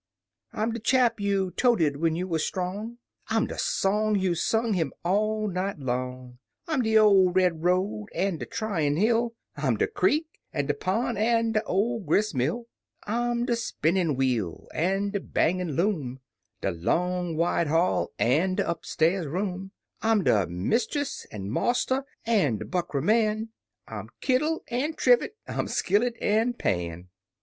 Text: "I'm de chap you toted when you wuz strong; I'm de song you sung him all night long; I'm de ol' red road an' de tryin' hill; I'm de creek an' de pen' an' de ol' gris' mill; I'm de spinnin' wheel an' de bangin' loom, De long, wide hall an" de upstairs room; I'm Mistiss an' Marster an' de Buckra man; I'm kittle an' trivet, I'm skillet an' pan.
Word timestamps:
"I'm 0.51 0.71
de 0.71 0.79
chap 0.79 1.19
you 1.19 1.51
toted 1.51 1.97
when 1.97 2.15
you 2.15 2.27
wuz 2.27 2.39
strong; 2.43 2.97
I'm 3.27 3.45
de 3.45 3.59
song 3.59 4.15
you 4.15 4.33
sung 4.33 4.73
him 4.73 4.93
all 5.05 5.47
night 5.47 5.77
long; 5.77 6.39
I'm 6.67 6.81
de 6.81 6.97
ol' 6.97 7.29
red 7.29 7.63
road 7.63 8.07
an' 8.15 8.37
de 8.39 8.47
tryin' 8.47 8.95
hill; 8.97 9.35
I'm 9.55 9.77
de 9.77 9.85
creek 9.85 10.25
an' 10.53 10.65
de 10.65 10.73
pen' 10.73 11.17
an' 11.17 11.51
de 11.51 11.63
ol' 11.65 11.99
gris' 11.99 12.33
mill; 12.33 12.65
I'm 13.03 13.45
de 13.45 13.55
spinnin' 13.55 14.15
wheel 14.15 14.67
an' 14.73 15.11
de 15.11 15.19
bangin' 15.19 15.75
loom, 15.75 16.19
De 16.61 16.71
long, 16.71 17.35
wide 17.35 17.67
hall 17.67 18.11
an" 18.17 18.55
de 18.55 18.67
upstairs 18.67 19.27
room; 19.27 19.69
I'm 20.01 20.23
Mistiss 20.23 21.25
an' 21.31 21.51
Marster 21.51 22.05
an' 22.25 22.57
de 22.57 22.65
Buckra 22.65 23.03
man; 23.03 23.49
I'm 23.87 24.09
kittle 24.19 24.63
an' 24.69 24.95
trivet, 24.95 25.37
I'm 25.47 25.67
skillet 25.67 26.15
an' 26.19 26.53
pan. 26.53 27.09